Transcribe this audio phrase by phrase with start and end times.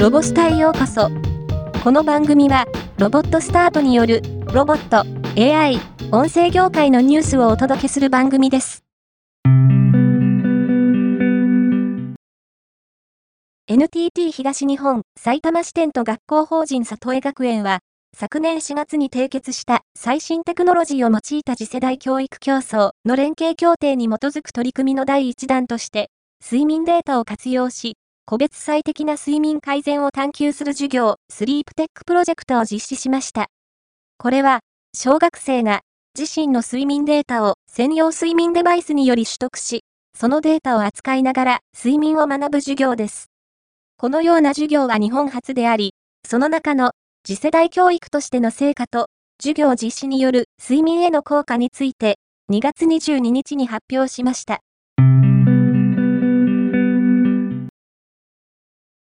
[0.00, 1.10] ロボスタへようこそ。
[1.84, 2.64] この番組は、
[2.96, 5.04] ロボットスタートによる、ロボット、
[5.38, 5.78] AI、
[6.10, 8.82] 音声業界のニュースをお届けする番組です。
[13.68, 17.80] NTT 東日本埼玉支店と学校法人里江学園は、
[18.16, 26.08] 昨年4月に締結した最新テクノロジーを用いた次世代教育競争の連携協定に基づく取り組みの第1弾として、
[26.42, 27.98] 睡眠データを活用し、
[28.30, 33.48] 個別最適な睡眠改善を探求する授業、スリープテックプロジェクトを実施しました。
[34.18, 34.60] これは、
[34.96, 35.80] 小学生が
[36.16, 39.82] 自身の睡眠データを専用睡眠デバイスにより取得し、
[40.16, 43.32] そのデータを扱いながら睡眠を学ぶ授業です。
[43.96, 46.92] このような授業は日本初であり、その中の
[47.26, 49.08] 次世代教育としての成果と、
[49.42, 52.20] 授業実施による睡眠への効果について、
[52.52, 54.60] 2月22日に発表しました。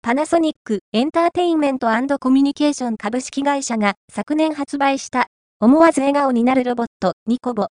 [0.05, 1.87] パナソニックエンターテインメント
[2.19, 5.29] コミュニケーション株式会社が昨年発売した
[5.61, 7.69] 思わず笑顔になるロボットニコボ。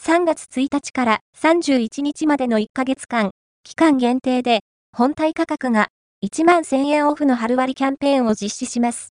[0.00, 3.32] 3月1日から31日までの1ヶ月間、
[3.64, 4.60] 期間限定で
[4.96, 5.88] 本体価格が
[6.24, 9.08] 1万1000円オフの春割キャンペーンを実施します。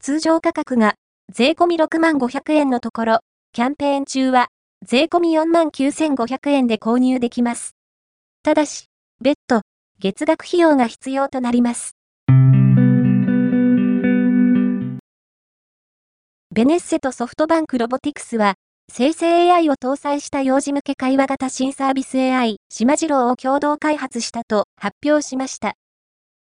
[0.00, 0.94] 通常価格が
[1.30, 3.18] 税込み6万500円のところ、
[3.52, 4.48] キャンペーン中は
[4.82, 7.72] 税込み4万9500円で購入できます。
[8.42, 8.86] ただし、
[9.20, 9.60] 別途
[9.98, 11.96] 月額費用が必要となります。
[16.50, 18.56] ベネッセとソフトバンクロボティクスは、
[18.92, 25.74] 生成 AI を搭載した幼児向け会話型新サービス AI、島次郎を共同開発したと発表しました。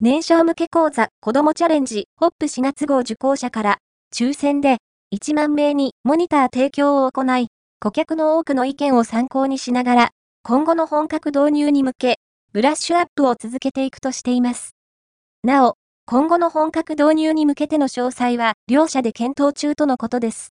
[0.01, 3.79] 年少向け講座、子供チャレンジ、ホップ4月号受講者から、
[4.15, 4.79] 抽選で
[5.13, 7.49] 1万名にモニター提供を行い、
[7.81, 10.11] 顧客の多くの意見を参考にしながら、
[10.45, 12.19] 今後の本格導入に向け、
[12.53, 14.75] ブラッシュアップを続けていくとしています。
[15.45, 20.53] なお、今後の本格導入に向けての詳細は両社で検討中とのことです。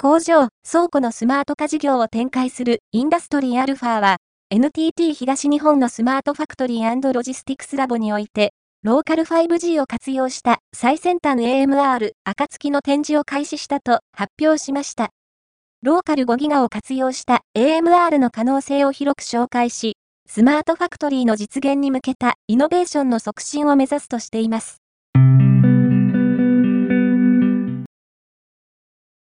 [0.00, 4.16] 工場、倉庫のスマート化事業を展開するインダストリーアルファは、
[4.50, 8.52] NTT 東日本のスマートファクトリーロジスティクスラボにおいて、
[8.82, 15.10] ローカル 5G を活用した最先端 AMR 暁の展示を開始したと発表しました。
[15.80, 19.96] ローカル5ギガを活用した AMR の可能性を広く紹介し、
[20.28, 24.82] スマートファクトリーの実現に向けたイノベーションの促進を目指すとしています。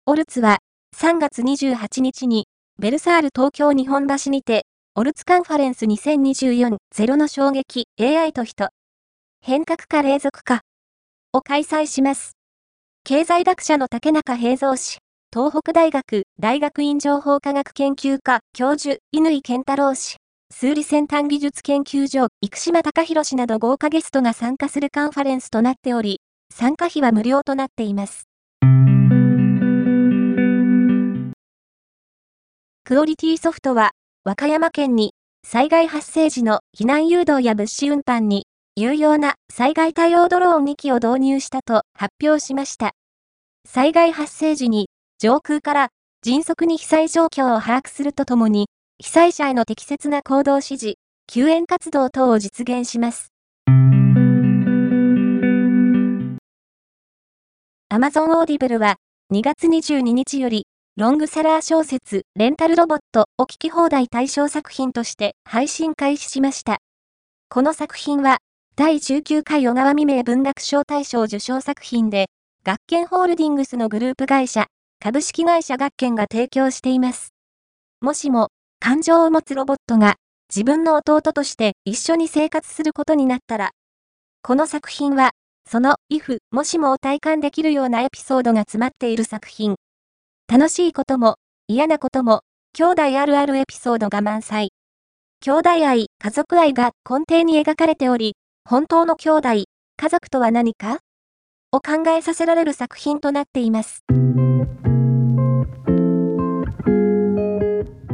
[0.06, 0.59] オルツは
[0.96, 2.46] 3月28日に
[2.80, 4.62] ベルサール東京日本橋にて
[4.96, 6.78] オルツカンファレンス2024-0
[7.18, 8.69] の衝撃 AI と人
[9.41, 10.62] 変革か連続か
[11.34, 12.38] を開催します。
[13.03, 15.00] 経済学者の竹中平蔵氏、
[15.36, 20.16] 東北大学大学院情報科学研究科教授、乾健太郎氏、
[20.50, 28.24] 数理先端技術研究所、生島隆弘氏など豪華ゲストが参加するカンファレンスとなっており、参加費は無料となっています。
[32.86, 33.92] クオリティソフトは、
[34.24, 35.12] 和歌山県に、
[35.46, 38.46] 災害発生時の避難誘導や物資運搬に、
[38.78, 42.94] 有用な災害対応ドローン2機を導入したと発表しました。
[43.68, 44.88] 災害発生時に
[45.20, 45.88] 上空から
[46.22, 48.68] 迅速に被災状況を把握するとともに、
[49.00, 50.94] 被災者への適切な行動指示、
[51.26, 53.32] 救援活動等を実現します。
[57.90, 58.98] Amazon Audible は
[59.34, 60.68] 2月22日より
[60.98, 66.78] ロングセラー小説レンタルロボットを聞き放題対象作品として配信開始しました。
[67.50, 68.38] この作品は
[68.76, 72.28] 第19回小川未明文学賞大賞受賞作品で
[72.64, 74.68] 学研ホールディングスのグループ会社
[75.00, 77.30] 株式会社学研が提供しています。
[78.02, 78.50] もしも、
[78.80, 80.16] 感情を持つロボットが
[80.50, 83.72] 自分の弟として一緒に生活することになったら、
[84.41, 85.31] この作品は、
[85.69, 89.75] その if もしもを体感できるようなエピソードが詰まっている作品。
[90.51, 91.36] 楽しいことも、
[91.68, 92.42] 嫌なことも、
[92.74, 94.72] 兄弟あるあるエピソードが満載。
[95.42, 98.36] 兄弟愛、家族愛が根底に描かれており、
[98.68, 99.50] 本当の兄弟、
[99.95, 101.00] 家族とは何か？
[101.72, 104.04] を考えさせられる作品となっています。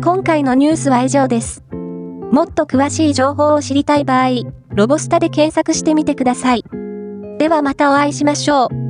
[0.04, 1.64] 今回のニュースは以上です。
[1.72, 4.32] もっと詳しい情報を知りたい場合、
[4.76, 6.66] ロボスタで検索してみてください。
[7.40, 8.83] ではまたお会いしましょう。